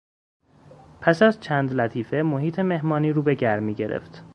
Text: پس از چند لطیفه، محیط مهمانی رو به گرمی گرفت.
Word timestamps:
پس 1.01 1.21
از 1.21 1.39
چند 1.39 1.73
لطیفه، 1.73 2.21
محیط 2.21 2.59
مهمانی 2.59 3.11
رو 3.11 3.21
به 3.21 3.35
گرمی 3.35 3.73
گرفت. 3.73 4.23